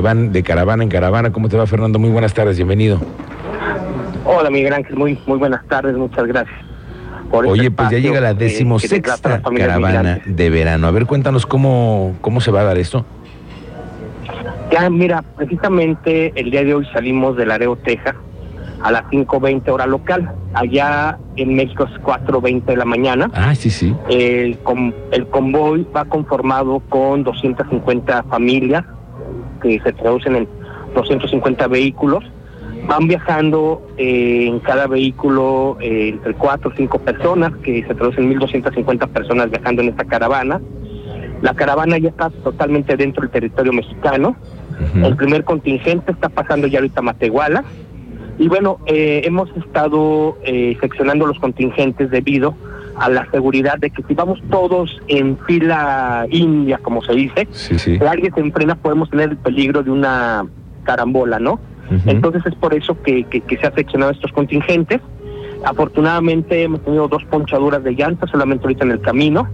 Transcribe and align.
van 0.00 0.32
de 0.32 0.42
caravana 0.42 0.82
en 0.82 0.88
caravana. 0.88 1.32
¿Cómo 1.32 1.48
te 1.48 1.56
va, 1.56 1.66
Fernando? 1.66 1.98
Muy 1.98 2.10
buenas 2.10 2.34
tardes, 2.34 2.56
bienvenido. 2.56 3.00
Hola, 4.24 4.50
Miguel 4.50 4.72
Ángel, 4.72 4.96
muy, 4.96 5.18
muy 5.26 5.38
buenas 5.38 5.64
tardes, 5.68 5.96
muchas 5.96 6.26
gracias. 6.26 6.66
Este 7.32 7.48
Oye, 7.48 7.70
pues 7.70 7.90
ya 7.90 7.98
llega 7.98 8.20
la 8.20 8.34
decimosexta 8.34 9.40
caravana 9.56 10.20
de 10.24 10.50
verano. 10.50 10.86
A 10.86 10.90
ver, 10.90 11.06
cuéntanos 11.06 11.46
cómo, 11.46 12.16
cómo 12.20 12.40
se 12.40 12.50
va 12.50 12.60
a 12.60 12.64
dar 12.64 12.78
esto. 12.78 13.04
Ya, 14.70 14.88
mira, 14.90 15.22
precisamente 15.36 16.32
el 16.34 16.50
día 16.50 16.64
de 16.64 16.74
hoy 16.74 16.86
salimos 16.92 17.36
de 17.36 17.46
Laredo, 17.46 17.76
Texas, 17.76 18.16
a 18.82 18.90
las 18.90 19.04
5.20 19.04 19.68
hora 19.70 19.86
local. 19.86 20.32
Allá 20.54 21.18
en 21.36 21.54
México 21.54 21.84
es 21.84 22.00
4.20 22.02 22.64
de 22.64 22.76
la 22.76 22.84
mañana. 22.84 23.30
Ah, 23.34 23.54
sí, 23.54 23.70
sí. 23.70 23.94
El, 24.08 24.58
el 25.12 25.26
convoy 25.28 25.86
va 25.94 26.04
conformado 26.04 26.80
con 26.88 27.22
250 27.22 28.24
familias 28.24 28.84
que 29.60 29.80
se 29.80 29.92
traducen 29.92 30.36
en 30.36 30.48
250 30.94 31.66
vehículos. 31.68 32.24
Van 32.86 33.08
viajando 33.08 33.82
eh, 33.96 34.46
en 34.46 34.60
cada 34.60 34.86
vehículo 34.86 35.76
eh, 35.80 36.10
entre 36.10 36.34
4 36.34 36.70
o 36.70 36.76
5 36.76 36.98
personas, 37.00 37.52
que 37.62 37.84
se 37.84 37.94
traducen 37.94 38.30
en 38.30 38.38
1.250 38.38 39.08
personas 39.08 39.50
viajando 39.50 39.82
en 39.82 39.88
esta 39.88 40.04
caravana. 40.04 40.60
La 41.42 41.54
caravana 41.54 41.98
ya 41.98 42.10
está 42.10 42.30
totalmente 42.30 42.96
dentro 42.96 43.22
del 43.22 43.30
territorio 43.30 43.72
mexicano. 43.72 44.36
El 45.02 45.16
primer 45.16 45.42
contingente 45.44 46.12
está 46.12 46.28
pasando 46.28 46.66
ya 46.66 46.80
ahorita 46.80 47.00
a 47.00 47.02
Matehuala. 47.02 47.64
Y 48.38 48.48
bueno, 48.48 48.78
eh, 48.86 49.22
hemos 49.24 49.48
estado 49.56 50.36
seccionando 50.80 51.26
los 51.26 51.38
contingentes 51.38 52.10
debido 52.10 52.54
a 52.98 53.10
la 53.10 53.30
seguridad 53.30 53.78
de 53.78 53.90
que 53.90 54.02
si 54.02 54.14
vamos 54.14 54.40
todos 54.50 55.00
en 55.08 55.38
fila 55.46 56.26
india, 56.30 56.78
como 56.78 57.02
se 57.02 57.12
dice, 57.12 57.48
si 57.50 57.98
alguien 57.98 58.34
se 58.34 58.40
enfrena 58.40 58.74
podemos 58.74 59.10
tener 59.10 59.30
el 59.30 59.36
peligro 59.36 59.82
de 59.82 59.90
una 59.90 60.46
carambola, 60.84 61.38
¿no? 61.38 61.60
Entonces 62.06 62.42
es 62.46 62.54
por 62.54 62.74
eso 62.74 63.00
que, 63.02 63.26
se 63.48 63.66
ha 63.66 63.72
seccionado 63.72 64.12
estos 64.12 64.32
contingentes. 64.32 65.00
Afortunadamente 65.64 66.62
hemos 66.62 66.82
tenido 66.82 67.08
dos 67.08 67.24
ponchaduras 67.24 67.82
de 67.84 67.92
llantas 67.92 68.30
solamente 68.30 68.64
ahorita 68.64 68.84
en 68.84 68.90
el 68.92 69.00
camino. 69.00 69.48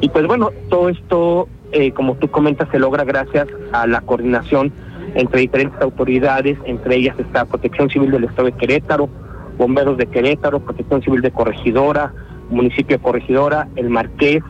Y 0.00 0.08
pues 0.08 0.26
bueno, 0.26 0.50
todo 0.68 0.88
esto, 0.88 1.48
eh, 1.72 1.92
como 1.92 2.14
tú 2.16 2.28
comentas, 2.28 2.68
se 2.70 2.78
logra 2.78 3.04
gracias 3.04 3.46
a 3.72 3.86
la 3.86 4.00
coordinación 4.00 4.72
entre 5.14 5.40
diferentes 5.40 5.80
autoridades, 5.80 6.58
entre 6.64 6.96
ellas 6.96 7.16
está 7.18 7.44
Protección 7.44 7.90
Civil 7.90 8.10
del 8.10 8.24
Estado 8.24 8.46
de 8.46 8.52
Querétaro, 8.52 9.08
Bomberos 9.58 9.96
de 9.98 10.06
Querétaro, 10.06 10.60
Protección 10.60 11.02
Civil 11.02 11.20
de 11.20 11.30
Corregidora, 11.30 12.12
municipio 12.52 12.96
de 12.96 13.02
Corregidora, 13.02 13.68
el 13.76 13.90
Marqués, 13.90 14.42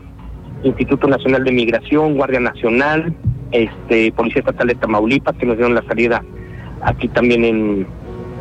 Instituto 0.63 1.07
Nacional 1.07 1.43
de 1.43 1.51
Migración, 1.51 2.15
Guardia 2.15 2.39
Nacional, 2.39 3.13
este, 3.51 4.11
Policía 4.13 4.39
Estatal 4.39 4.67
de 4.67 4.75
Tamaulipas, 4.75 5.35
que 5.35 5.45
nos 5.45 5.57
dieron 5.57 5.75
la 5.75 5.83
salida 5.83 6.23
aquí 6.81 7.07
también 7.07 7.43
en, 7.43 7.87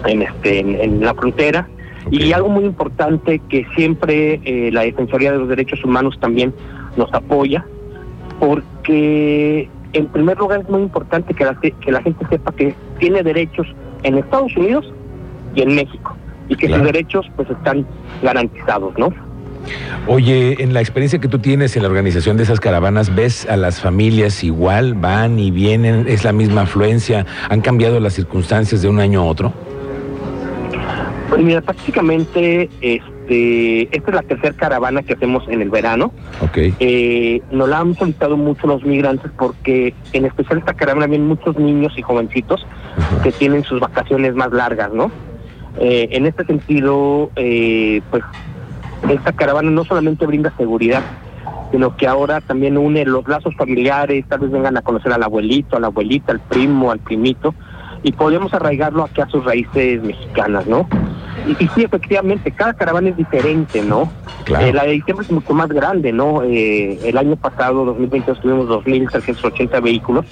en, 0.06 0.22
este, 0.22 0.60
en, 0.60 1.00
la 1.00 1.14
frontera. 1.14 1.68
Y 2.10 2.33
algo 2.33 2.48
muy 2.48 2.64
importante 2.64 3.40
que 3.48 3.66
siempre 3.77 4.40
eh, 4.44 4.70
la 4.72 4.83
Defensoría 4.83 5.33
de 5.33 5.38
los 5.38 5.48
Derechos 5.48 5.84
Humanos 5.84 6.18
también 6.20 6.52
nos 6.96 7.12
apoya, 7.14 7.64
porque 8.40 9.68
en 9.92 10.06
primer 10.06 10.38
lugar 10.38 10.60
es 10.60 10.68
muy 10.68 10.83
importante 10.83 11.34
que 11.34 11.44
la, 11.44 11.55
que 11.60 11.92
la 11.92 12.02
gente 12.02 12.27
sepa 12.28 12.52
que 12.52 12.74
tiene 12.98 13.22
derechos 13.22 13.66
en 14.02 14.18
Estados 14.18 14.56
Unidos 14.56 14.92
y 15.55 15.62
en 15.62 15.74
México, 15.74 16.16
y 16.48 16.56
que 16.56 16.68
sus 16.68 16.83
derechos 16.83 17.30
pues 17.36 17.48
están 17.50 17.86
garantizados, 18.22 18.98
¿no? 18.98 19.12
Oye, 20.06 20.62
en 20.62 20.74
la 20.74 20.80
experiencia 20.80 21.20
que 21.20 21.28
tú 21.28 21.38
tienes 21.38 21.77
en 21.77 21.82
la 21.82 21.88
organización 21.88 22.36
de 22.36 22.42
esas 22.42 22.60
caravanas, 22.60 23.14
¿ves 23.14 23.46
a 23.48 23.56
las 23.56 23.80
familias 23.80 24.42
igual? 24.42 24.94
¿Van 24.94 25.38
y 25.38 25.50
vienen? 25.50 26.06
¿Es 26.08 26.24
la 26.24 26.32
misma 26.32 26.62
afluencia? 26.62 27.24
¿Han 27.48 27.60
cambiado 27.60 28.00
las 28.00 28.14
circunstancias 28.14 28.83
de 28.83 28.88
un 28.88 28.98
año 28.98 29.20
a 29.20 29.24
otro? 29.24 29.52
Pues 31.28 31.42
mira, 31.42 31.60
prácticamente 31.62 32.68
este, 32.80 33.83
esta 33.96 34.10
es 34.10 34.14
la 34.14 34.22
tercera 34.22 34.55
caravana 34.55 35.02
que 35.02 35.14
hacemos 35.14 35.45
en 35.48 35.62
el 35.62 35.70
verano. 35.70 36.12
Ok. 36.42 36.58
Eh, 36.78 37.40
nos 37.51 37.68
la 37.68 37.78
han 37.78 37.95
solicitado 37.95 38.36
mucho 38.36 38.67
los 38.67 38.84
migrantes 38.84 39.30
porque 39.39 39.95
en 40.12 40.27
especial 40.27 40.58
esta 40.58 40.74
caravana 40.74 41.06
vienen 41.06 41.28
muchos 41.28 41.56
niños 41.56 41.95
y 41.96 42.02
jovencitos 42.02 42.67
que 43.22 43.33
tienen 43.33 43.64
sus 43.64 43.80
vacaciones 43.80 44.34
más 44.34 44.52
largas, 44.52 44.92
¿no? 44.92 45.11
Eh, 45.80 46.08
en 46.11 46.27
este 46.27 46.45
sentido, 46.45 47.30
eh, 47.36 48.02
pues 48.11 48.22
esta 49.08 49.33
caravana 49.33 49.70
no 49.70 49.85
solamente 49.85 50.27
brinda 50.27 50.52
seguridad, 50.57 51.02
sino 51.70 51.96
que 51.96 52.07
ahora 52.07 52.40
también 52.40 52.77
une 52.79 53.05
los 53.05 53.27
lazos 53.27 53.55
familiares, 53.57 54.24
tal 54.29 54.40
vez 54.40 54.51
vengan 54.51 54.77
a 54.77 54.83
conocer 54.83 55.13
al 55.13 55.23
abuelito, 55.23 55.77
a 55.77 55.80
la 55.80 55.89
abuelita, 55.89 56.33
al 56.33 56.40
primo, 56.40 56.90
al 56.90 57.01
primito, 57.01 57.55
y 58.02 58.13
podemos 58.13 58.52
arraigarlo 58.52 59.05
aquí 59.05 59.20
a 59.20 59.29
sus 59.29 59.45
raíces 59.45 60.02
mexicanas, 60.02 60.67
¿no? 60.67 60.89
Y, 61.58 61.67
sí, 61.68 61.83
efectivamente, 61.83 62.52
cada 62.52 62.74
caravana 62.74 63.08
es 63.08 63.17
diferente, 63.17 63.83
¿no? 63.83 64.13
Eh, 64.61 64.73
la 64.73 64.85
de 64.85 64.92
diciembre 64.92 65.24
es 65.24 65.33
mucho 65.33 65.55
más 65.55 65.69
grande, 65.69 66.13
¿no? 66.13 66.42
Eh, 66.42 66.98
el 67.05 67.17
año 67.17 67.36
pasado, 67.36 67.84
2022, 67.86 68.40
tuvimos 68.40 68.69
2.380 68.69 69.83
vehículos, 69.83 70.27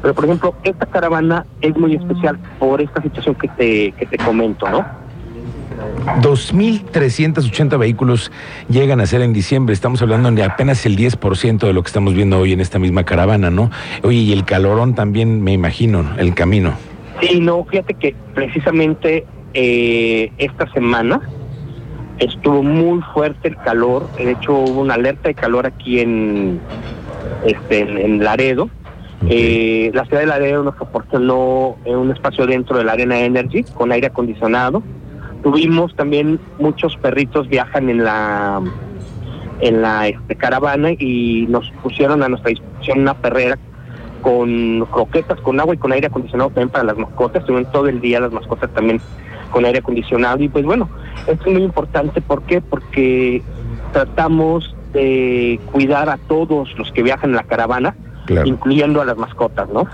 pero 0.00 0.14
por 0.14 0.24
ejemplo, 0.24 0.54
esta 0.62 0.86
caravana 0.86 1.44
es 1.60 1.76
muy 1.76 1.94
especial 1.96 2.38
por 2.58 2.80
esta 2.80 3.02
situación 3.02 3.34
que 3.34 3.48
te, 3.48 3.92
que 3.92 4.06
te 4.06 4.18
comento, 4.18 4.68
¿no? 4.68 5.05
2.380 6.20 7.78
vehículos 7.78 8.30
llegan 8.68 9.00
a 9.00 9.06
ser 9.06 9.22
en 9.22 9.32
diciembre. 9.32 9.74
Estamos 9.74 10.00
hablando 10.02 10.30
de 10.30 10.42
apenas 10.42 10.86
el 10.86 10.96
10% 10.96 11.58
de 11.58 11.72
lo 11.72 11.82
que 11.82 11.88
estamos 11.88 12.14
viendo 12.14 12.38
hoy 12.38 12.52
en 12.52 12.60
esta 12.60 12.78
misma 12.78 13.04
caravana, 13.04 13.50
¿no? 13.50 13.70
Oye, 14.02 14.18
y 14.18 14.32
el 14.32 14.44
calorón 14.44 14.94
también, 14.94 15.42
me 15.42 15.52
imagino, 15.52 16.04
el 16.18 16.34
camino. 16.34 16.74
Sí, 17.20 17.40
no, 17.40 17.64
fíjate 17.64 17.94
que 17.94 18.14
precisamente 18.34 19.26
eh, 19.54 20.30
esta 20.38 20.70
semana 20.72 21.20
estuvo 22.18 22.62
muy 22.62 23.00
fuerte 23.14 23.48
el 23.48 23.56
calor. 23.56 24.08
De 24.16 24.32
hecho, 24.32 24.54
hubo 24.54 24.80
una 24.80 24.94
alerta 24.94 25.28
de 25.28 25.34
calor 25.34 25.66
aquí 25.66 26.00
en, 26.00 26.60
este, 27.44 27.80
en, 27.80 28.22
Laredo. 28.22 28.70
Eh, 29.28 29.90
la 29.94 30.04
ciudad 30.04 30.20
de 30.20 30.26
Laredo 30.26 30.62
nos 30.62 30.76
proporcionó 30.76 31.76
un 31.86 32.10
espacio 32.10 32.46
dentro 32.46 32.78
de 32.78 32.84
la 32.84 32.92
Arena 32.92 33.18
Energy 33.18 33.64
con 33.64 33.90
aire 33.90 34.08
acondicionado 34.08 34.82
Tuvimos 35.46 35.94
también 35.94 36.40
muchos 36.58 36.96
perritos 36.96 37.46
viajan 37.46 37.88
en 37.88 38.02
la 38.02 38.60
en 39.60 39.80
la 39.80 40.08
este, 40.08 40.34
caravana 40.34 40.90
y 40.90 41.46
nos 41.48 41.70
pusieron 41.84 42.24
a 42.24 42.28
nuestra 42.28 42.50
disposición 42.50 43.02
una 43.02 43.14
perrera 43.14 43.56
con 44.22 44.84
croquetas, 44.90 45.40
con 45.42 45.60
agua 45.60 45.76
y 45.76 45.78
con 45.78 45.92
aire 45.92 46.08
acondicionado 46.08 46.50
también 46.50 46.70
para 46.70 46.82
las 46.82 46.98
mascotas. 46.98 47.42
Estuvieron 47.42 47.70
todo 47.70 47.86
el 47.86 48.00
día 48.00 48.18
las 48.18 48.32
mascotas 48.32 48.68
también 48.74 49.00
con 49.52 49.64
aire 49.64 49.78
acondicionado. 49.78 50.42
Y 50.42 50.48
pues 50.48 50.64
bueno, 50.64 50.88
esto 51.28 51.44
es 51.46 51.52
muy 51.52 51.62
importante. 51.62 52.20
¿Por 52.20 52.42
qué? 52.42 52.60
Porque 52.60 53.40
tratamos 53.92 54.74
de 54.94 55.60
cuidar 55.70 56.08
a 56.08 56.16
todos 56.16 56.76
los 56.76 56.90
que 56.90 57.04
viajan 57.04 57.30
en 57.30 57.36
la 57.36 57.44
caravana, 57.44 57.94
incluyendo 58.44 59.00
a 59.00 59.04
las 59.04 59.16
mascotas, 59.16 59.68
¿no? 59.68 59.86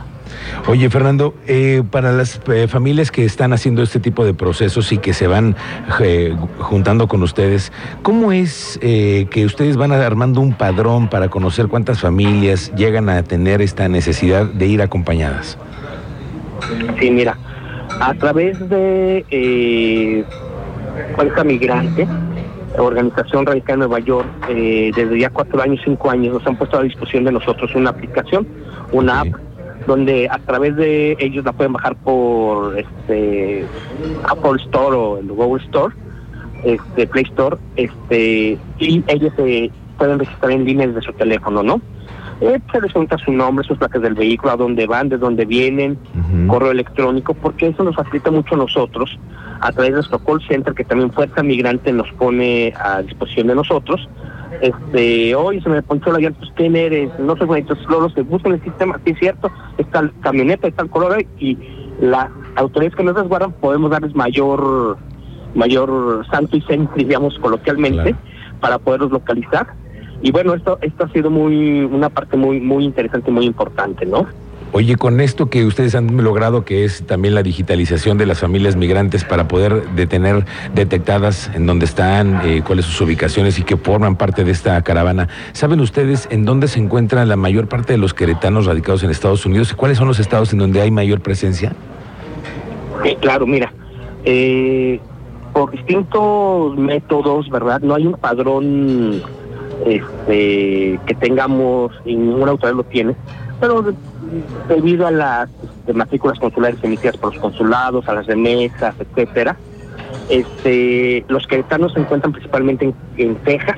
Oye, 0.69 0.89
Fernando, 0.91 1.35
eh, 1.47 1.83
para 1.91 2.13
las 2.13 2.41
eh, 2.49 2.69
familias 2.69 3.11
que 3.11 3.25
están 3.25 3.53
haciendo 3.53 3.83
este 3.83 4.01
tipo 4.01 4.25
de 4.25 4.35
procesos 4.35 4.93
y 4.93 4.99
que 4.99 5.13
se 5.13 5.27
van 5.27 5.57
eh, 6.01 6.37
juntando 6.59 7.09
con 7.09 7.23
ustedes, 7.23 7.73
¿cómo 8.03 8.33
es 8.33 8.79
que 8.81 9.45
ustedes 9.45 9.77
van 9.77 9.93
armando 9.93 10.41
un 10.41 10.55
padrón 10.55 11.09
para 11.09 11.29
conocer 11.29 11.69
cuántas 11.69 12.01
familias 12.01 12.73
llegan 12.77 13.09
a 13.09 13.23
tener 13.23 13.63
esta 13.63 13.89
necesidad 13.89 14.47
de 14.47 14.67
ir 14.67 14.83
acompañadas? 14.83 15.59
Sí, 17.01 17.11
mira, 17.11 17.37
a 18.01 18.15
través 18.15 18.59
de 18.69 19.25
eh, 19.31 20.25
Fuerza 21.17 21.45
Migrante, 21.45 22.07
organización 22.79 23.47
radical 23.47 23.75
en 23.75 23.79
Nueva 23.81 23.99
York, 24.01 24.29
desde 24.49 25.19
ya 25.19 25.31
cuatro 25.31 25.61
años, 25.63 25.81
cinco 25.85 26.11
años, 26.11 26.35
nos 26.35 26.47
han 26.47 26.57
puesto 26.57 26.79
a 26.79 26.83
disposición 26.83 27.25
de 27.25 27.33
nosotros 27.33 27.75
una 27.75 27.91
aplicación, 27.91 28.47
una 28.93 29.21
app 29.21 29.52
donde 29.87 30.29
a 30.31 30.39
través 30.39 30.77
de 30.77 31.17
ellos 31.19 31.45
la 31.45 31.53
pueden 31.53 31.73
bajar 31.73 31.97
por 31.97 32.79
este 32.79 33.65
Apple 34.29 34.63
Store 34.65 34.97
o 34.97 35.19
el 35.19 35.29
Google 35.29 35.63
Store, 35.65 35.95
este 36.65 37.07
Play 37.07 37.25
Store, 37.25 37.57
este 37.77 38.59
y 38.79 39.05
ellos 39.07 39.33
se 39.37 39.71
pueden 39.99 40.19
registrar 40.19 40.53
en 40.53 40.65
línea 40.65 40.87
desde 40.87 41.03
su 41.03 41.13
teléfono, 41.13 41.63
¿no? 41.63 41.81
Eh, 42.41 42.59
se 42.73 42.81
les 42.81 42.91
pregunta 42.91 43.17
su 43.19 43.33
nombre, 43.33 43.65
sus 43.65 43.79
placas 43.79 44.03
del 44.03 44.15
vehículo, 44.15 44.53
a 44.53 44.57
dónde 44.57 44.87
van, 44.87 45.09
de 45.09 45.17
dónde 45.17 45.45
vienen, 45.45 45.97
correo 46.49 46.73
electrónico, 46.73 47.35
porque 47.35 47.69
eso 47.69 47.85
nos 47.85 47.95
facilita 47.95 48.33
mucho 48.33 48.57
a 48.57 48.59
nosotros 48.59 49.17
a 49.61 49.71
través 49.71 49.91
de 49.91 49.97
nuestro 49.99 50.19
call 50.19 50.43
center 50.49 50.75
que 50.75 50.83
también 50.83 51.13
Fuerza 51.13 51.43
Migrante 51.45 51.93
nos 51.93 52.11
pone 52.15 52.75
a 52.77 53.01
disposición 53.03 53.47
de 53.47 53.55
nosotros 53.55 54.09
este, 54.63 55.35
hoy 55.35 55.61
se 55.61 55.69
me 55.69 55.83
ponchó 55.83 56.13
la 56.13 56.21
llanta, 56.21 56.47
¿quién 56.55 56.77
eres? 56.77 57.11
No 57.19 57.37
sé, 57.37 57.43
entonces 57.43 57.85
luego 57.89 58.09
se 58.11 58.23
buscan 58.23 58.53
el 58.53 58.63
sistema, 58.63 59.01
sí 59.05 59.11
es 59.11 59.19
cierto, 59.19 59.51
está 59.77 59.99
el 59.99 60.13
camioneta, 60.21 60.69
está 60.69 60.85
el 60.85 60.89
color 60.89 61.27
y 61.41 61.59
las 62.01 62.29
autoridades 62.55 62.95
que 62.97 63.03
nos 63.03 63.17
resguardan 63.17 63.51
podemos 63.53 63.91
darles 63.91 64.15
mayor 64.15 64.97
mayor 65.57 66.25
santo 66.31 66.57
y 66.57 66.61
sen, 66.63 66.89
digamos 66.95 67.39
coloquialmente, 67.41 68.15
para 68.61 68.79
poderlos 68.79 69.11
localizar. 69.11 69.67
Y 70.23 70.31
bueno, 70.31 70.55
esto 70.55 70.79
esto 70.81 71.05
ha 71.05 71.09
sido 71.09 71.29
muy 71.29 71.83
una 71.83 72.09
parte 72.09 72.37
muy 72.37 72.61
muy 72.61 72.85
interesante, 72.85 73.33
muy 73.33 73.47
importante, 73.47 74.07
¿no? 74.07 74.29
Oye, 74.75 74.97
con 74.97 75.21
esto 75.21 75.51
que 75.51 75.67
ustedes 75.67 75.95
han 75.95 76.17
logrado, 76.25 76.65
que 76.65 76.87
es 76.87 77.07
también 77.07 77.35
la 77.35 77.43
digitalización 77.43 78.17
de 78.17 78.25
las 78.25 78.41
familias 78.41 78.75
migrantes 78.75 79.23
para 79.23 79.47
poder 79.47 79.87
detener 79.91 80.47
detectadas 80.75 81.51
en 81.55 81.67
dónde 81.67 81.85
están, 81.85 82.41
eh, 82.43 82.63
cuáles 82.67 82.87
sus 82.87 82.99
ubicaciones 83.03 83.59
y 83.59 83.65
que 83.65 83.77
forman 83.77 84.17
parte 84.17 84.45
de 84.45 84.51
esta 84.51 84.81
caravana, 84.81 85.29
¿saben 85.53 85.81
ustedes 85.81 86.27
en 86.31 86.47
dónde 86.47 86.69
se 86.69 86.79
encuentra 86.79 87.27
la 87.27 87.37
mayor 87.37 87.69
parte 87.69 87.93
de 87.93 87.99
los 87.99 88.15
queretanos 88.15 88.65
radicados 88.65 89.03
en 89.03 89.11
Estados 89.11 89.45
Unidos 89.45 89.73
y 89.73 89.75
cuáles 89.75 89.99
son 89.99 90.09
los 90.09 90.19
estados 90.19 90.55
en 90.55 90.59
donde 90.59 90.81
hay 90.81 90.91
mayor 90.91 91.21
presencia? 91.21 91.75
claro, 93.21 93.47
mira, 93.47 93.73
eh, 94.25 95.01
por 95.53 95.71
distintos 95.71 96.79
métodos, 96.79 97.51
¿verdad? 97.51 97.83
No 97.83 97.95
hay 97.95 98.07
un 98.07 98.15
padrón 98.15 99.23
este, 99.85 100.99
que 101.05 101.15
tengamos 101.21 101.93
y 102.07 102.17
ninguna 102.17 102.53
autoridad 102.53 102.77
lo 102.77 102.85
tiene, 102.85 103.17
pero 103.61 103.93
debido 104.69 105.07
a 105.07 105.11
las 105.11 105.49
matrículas 105.93 106.39
consulares 106.39 106.79
emitidas 106.83 107.17
por 107.17 107.33
los 107.33 107.43
consulados, 107.43 108.09
a 108.09 108.15
las 108.15 108.27
remesas, 108.27 108.95
etcétera, 108.99 109.57
este, 110.29 111.25
los 111.29 111.47
queretanos 111.47 111.93
se 111.93 112.01
encuentran 112.01 112.33
principalmente 112.33 112.93
en, 113.17 113.35
Texas, 113.37 113.77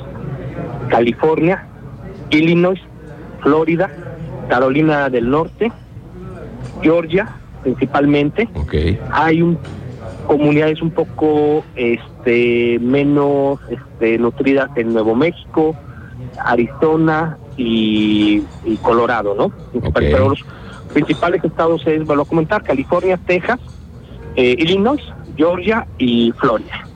California, 0.88 1.66
Illinois, 2.30 2.80
Florida, 3.40 3.90
Carolina 4.48 5.08
del 5.08 5.30
Norte, 5.30 5.72
Georgia, 6.82 7.28
principalmente. 7.62 8.48
Hay 9.10 9.42
un 9.42 9.58
comunidades 10.26 10.80
un 10.80 10.90
poco 10.90 11.64
este 11.76 12.78
menos 12.80 13.60
este, 13.68 14.18
nutridas 14.18 14.70
en 14.76 14.92
Nuevo 14.92 15.14
México, 15.14 15.76
Arizona 16.42 17.36
y, 17.56 18.42
Colorado, 18.82 19.34
¿no? 19.34 19.52
Pero 19.92 20.30
los 20.30 20.44
principales 20.92 21.44
estados 21.44 21.86
es, 21.86 22.04
vuelvo 22.04 22.22
a 22.22 22.26
comentar, 22.26 22.62
California, 22.62 23.18
Texas, 23.26 23.60
eh, 24.36 24.56
Illinois, 24.58 25.02
Georgia 25.36 25.86
y 25.98 26.32
Florida. 26.32 26.86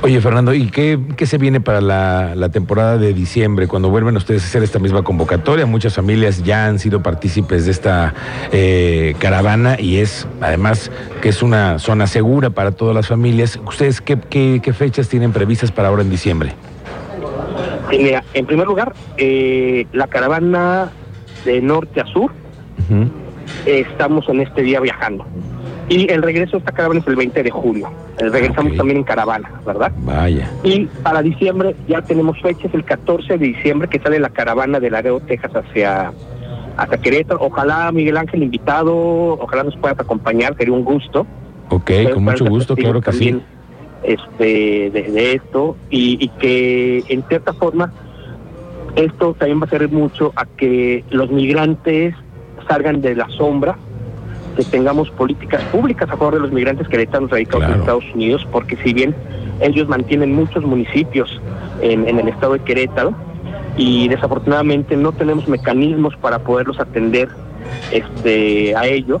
Oye, 0.00 0.20
Fernando, 0.20 0.54
¿y 0.54 0.68
qué, 0.70 1.26
se 1.26 1.38
viene 1.38 1.60
para 1.60 1.80
la, 1.80 2.48
temporada 2.50 2.98
de 2.98 3.12
diciembre? 3.12 3.66
Cuando 3.66 3.90
vuelven 3.90 4.16
ustedes 4.16 4.44
a 4.44 4.46
hacer 4.46 4.62
esta 4.62 4.78
misma 4.78 5.02
convocatoria, 5.02 5.66
muchas 5.66 5.94
familias 5.94 6.44
ya 6.44 6.66
han 6.66 6.78
sido 6.78 7.02
partícipes 7.02 7.64
de 7.64 7.72
esta 7.72 8.14
eh, 8.52 9.16
caravana 9.18 9.76
y 9.78 9.96
es, 9.96 10.28
además, 10.40 10.92
que 11.20 11.30
es 11.30 11.42
una 11.42 11.80
zona 11.80 12.06
segura 12.06 12.50
para 12.50 12.70
todas 12.70 12.94
las 12.94 13.08
familias. 13.08 13.58
¿Ustedes 13.66 14.00
qué, 14.00 14.18
qué, 14.18 14.72
fechas 14.72 15.08
tienen 15.08 15.32
previstas 15.32 15.72
para 15.72 15.88
ahora 15.88 16.02
en 16.02 16.10
diciembre? 16.10 16.54
Mira, 17.90 18.24
en 18.34 18.46
primer 18.46 18.66
lugar, 18.66 18.94
eh, 19.16 19.86
la 19.92 20.06
caravana 20.06 20.90
de 21.44 21.60
norte 21.60 22.00
a 22.00 22.06
sur, 22.06 22.32
estamos 23.66 24.28
en 24.28 24.40
este 24.40 24.62
día 24.62 24.80
viajando. 24.80 25.24
Y 25.88 26.10
el 26.12 26.22
regreso 26.22 26.52
de 26.52 26.58
esta 26.58 26.72
caravana 26.72 27.00
es 27.00 27.06
el 27.06 27.16
20 27.16 27.42
de 27.42 27.50
julio. 27.50 27.90
regresamos 28.18 28.76
también 28.76 28.98
en 28.98 29.04
caravana, 29.04 29.50
¿verdad? 29.64 29.92
Vaya. 29.98 30.50
Y 30.62 30.86
para 31.02 31.22
diciembre 31.22 31.76
ya 31.86 32.02
tenemos 32.02 32.40
fechas, 32.42 32.72
el 32.74 32.84
14 32.84 33.38
de 33.38 33.46
diciembre 33.46 33.88
que 33.88 33.98
sale 34.00 34.18
la 34.18 34.28
caravana 34.28 34.80
de 34.80 34.90
Laredo, 34.90 35.20
Texas 35.20 35.52
hacia, 35.54 36.12
hacia 36.76 36.98
Querétaro. 36.98 37.40
Ojalá 37.40 37.90
Miguel 37.92 38.18
Ángel 38.18 38.42
invitado, 38.42 38.94
ojalá 39.40 39.62
nos 39.62 39.76
puedas 39.76 39.98
acompañar, 39.98 40.56
sería 40.58 40.74
un 40.74 40.84
gusto. 40.84 41.26
Ok, 41.70 41.90
con 42.12 42.24
mucho 42.24 42.44
gusto, 42.44 42.76
claro 42.76 43.00
que 43.00 43.12
sí. 43.12 43.40
Este, 44.02 44.90
de, 44.90 45.32
esto 45.34 45.76
y, 45.90 46.24
y 46.24 46.28
que 46.28 47.02
en 47.08 47.24
cierta 47.24 47.52
forma 47.52 47.92
esto 48.94 49.34
también 49.34 49.60
va 49.60 49.66
a 49.66 49.70
servir 49.70 49.90
mucho 49.90 50.32
a 50.36 50.46
que 50.46 51.04
los 51.10 51.30
migrantes 51.30 52.14
salgan 52.68 53.00
de 53.00 53.16
la 53.16 53.28
sombra 53.30 53.76
que 54.58 54.64
tengamos 54.64 55.08
políticas 55.10 55.62
públicas 55.66 56.10
a 56.10 56.16
favor 56.16 56.34
de 56.34 56.40
los 56.40 56.52
migrantes 56.52 56.88
que 56.88 57.00
están 57.00 57.28
radicados 57.28 57.64
en 57.64 57.80
Estados 57.80 58.04
Unidos, 58.12 58.46
porque 58.50 58.76
si 58.82 58.92
bien 58.92 59.14
ellos 59.60 59.86
mantienen 59.88 60.34
muchos 60.34 60.64
municipios 60.64 61.40
en, 61.80 62.08
el 62.08 62.28
estado 62.28 62.54
de 62.54 62.60
Querétaro 62.60 63.14
y 63.76 64.08
desafortunadamente 64.08 64.96
no 64.96 65.12
tenemos 65.12 65.46
mecanismos 65.46 66.16
para 66.16 66.40
poderlos 66.40 66.80
atender 66.80 67.28
este, 67.92 68.74
a 68.74 68.86
ellos, 68.86 69.20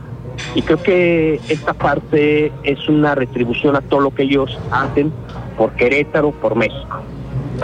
y 0.54 0.62
creo 0.62 0.82
que 0.82 1.40
esta 1.48 1.74
parte 1.74 2.52
es 2.64 2.88
una 2.88 3.14
retribución 3.14 3.76
a 3.76 3.80
todo 3.80 4.00
lo 4.00 4.10
que 4.10 4.24
ellos 4.24 4.58
hacen 4.70 5.12
por 5.56 5.72
Querétaro, 5.72 6.30
por 6.32 6.56
México. 6.56 7.02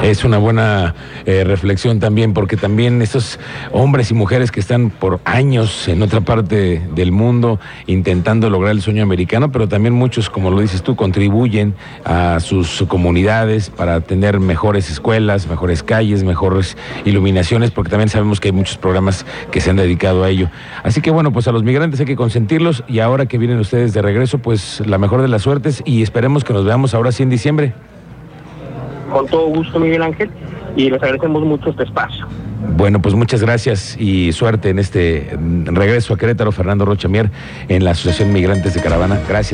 Es 0.02 0.24
una 0.24 0.38
buena 0.38 0.94
eh, 1.24 1.44
reflexión 1.44 1.98
también, 1.98 2.34
porque 2.34 2.56
también 2.56 3.00
estos 3.00 3.38
hombres 3.72 4.10
y 4.10 4.14
mujeres 4.14 4.50
que 4.50 4.60
están 4.60 4.90
por 4.90 5.20
años 5.24 5.88
en 5.88 6.02
otra 6.02 6.20
parte 6.20 6.82
del 6.94 7.12
mundo 7.12 7.58
intentando 7.86 8.50
lograr 8.50 8.72
el 8.72 8.82
sueño 8.82 9.02
americano, 9.02 9.50
pero 9.50 9.68
también 9.68 9.94
muchos, 9.94 10.28
como 10.28 10.50
lo 10.50 10.60
dices 10.60 10.82
tú, 10.82 10.94
contribuyen 10.96 11.74
a 12.04 12.40
sus 12.40 12.84
comunidades 12.88 13.70
para 13.70 14.00
tener 14.00 14.40
mejores 14.40 14.90
escuelas, 14.90 15.48
mejores 15.48 15.82
calles, 15.82 16.22
mejores 16.22 16.76
iluminaciones, 17.04 17.70
porque 17.70 17.90
también 17.90 18.08
sabemos 18.08 18.40
que 18.40 18.48
hay 18.48 18.52
muchos 18.52 18.76
programas 18.76 19.24
que 19.50 19.60
se 19.60 19.70
han 19.70 19.76
dedicado 19.76 20.24
a 20.24 20.28
ello. 20.28 20.50
Así 20.82 21.00
que 21.00 21.10
bueno, 21.10 21.32
pues 21.32 21.48
a 21.48 21.52
los 21.52 21.62
migrantes 21.62 22.00
hay 22.00 22.06
que 22.06 22.16
consentirlos 22.16 22.84
y 22.88 22.98
ahora 22.98 23.26
que 23.26 23.38
vienen 23.38 23.58
ustedes 23.58 23.94
de 23.94 24.02
regreso, 24.02 24.38
pues 24.38 24.82
la 24.84 24.98
mejor 24.98 25.22
de 25.22 25.28
las 25.28 25.42
suertes 25.42 25.82
y 25.86 26.02
esperemos 26.02 26.44
que 26.44 26.52
nos 26.52 26.64
veamos 26.64 26.94
ahora 26.94 27.12
sí 27.12 27.22
en 27.22 27.30
diciembre 27.30 27.72
con 29.14 29.26
todo 29.28 29.46
gusto, 29.46 29.78
Miguel 29.78 30.02
Ángel, 30.02 30.30
y 30.76 30.90
les 30.90 31.00
agradecemos 31.00 31.44
mucho 31.44 31.70
este 31.70 31.84
espacio. 31.84 32.26
Bueno, 32.76 33.00
pues 33.00 33.14
muchas 33.14 33.40
gracias 33.40 33.96
y 33.98 34.32
suerte 34.32 34.70
en 34.70 34.78
este 34.78 35.38
regreso 35.66 36.14
a 36.14 36.18
Querétaro, 36.18 36.50
Fernando 36.50 36.84
Rocha 36.84 37.08
Mier, 37.08 37.30
en 37.68 37.84
la 37.84 37.92
Asociación 37.92 38.32
Migrantes 38.32 38.74
de 38.74 38.80
Caravana. 38.80 39.20
Gracias. 39.28 39.52